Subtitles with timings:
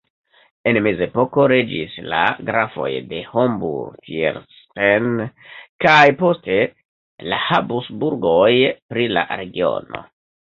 [0.69, 5.11] En mezepoko regis la Grafoj de Homburg-Thierstein
[5.87, 6.57] kaj poste
[7.33, 8.51] la Habsburgoj
[8.95, 10.05] pri la regiono.